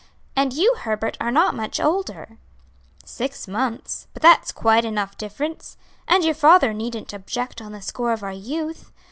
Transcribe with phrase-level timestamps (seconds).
[0.35, 2.39] And you, Herbert, are not much older."
[3.05, 5.77] "Six months; but that's quite enough difference.
[6.07, 8.91] And your father needn't object on the score of our youth.